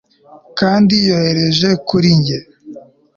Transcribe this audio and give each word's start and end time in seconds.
kandi 0.59 0.93
yohereje 1.07 1.69
kuri 1.87 2.09
njye 2.19 2.37